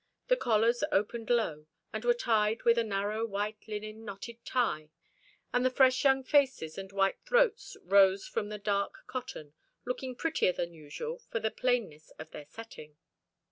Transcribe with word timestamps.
The 0.29 0.35
collars 0.35 0.83
opened 0.91 1.29
low, 1.29 1.67
and 1.93 2.03
were 2.03 2.15
tied 2.15 2.63
with 2.63 2.79
a 2.79 2.83
narrow 2.83 3.23
white 3.23 3.63
linen 3.67 4.03
knotted 4.03 4.43
tie, 4.43 4.89
and 5.53 5.63
the 5.63 5.69
fresh 5.69 6.03
young 6.03 6.23
faces 6.23 6.75
and 6.75 6.91
white 6.91 7.19
throats 7.23 7.77
rose 7.83 8.25
from 8.27 8.49
the 8.49 8.57
dark 8.57 9.03
cotton, 9.05 9.53
looking 9.85 10.15
prettier 10.15 10.53
than 10.53 10.73
usual 10.73 11.19
for 11.29 11.39
the 11.39 11.51
plainness 11.51 12.09
of 12.17 12.31
their 12.31 12.45
setting. 12.45 12.97